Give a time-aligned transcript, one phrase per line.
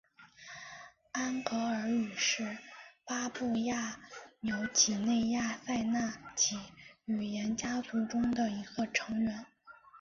[1.11, 2.57] 安哥尔语是
[3.05, 3.99] 巴布亚
[4.39, 6.57] 纽几内亚赛纳几
[7.05, 9.45] 语言家族中的一个成员。